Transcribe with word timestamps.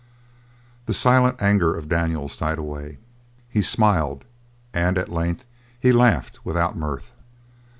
The 0.87 0.95
silent 0.95 1.43
anger 1.43 1.75
of 1.75 1.87
Daniels 1.87 2.35
died 2.35 2.57
away. 2.57 2.97
He 3.51 3.61
smiled, 3.61 4.25
and 4.73 4.97
at 4.97 5.09
length 5.13 5.45
he 5.79 5.91
laughed 5.93 6.43
without 6.43 6.75
mirth. 6.75 7.13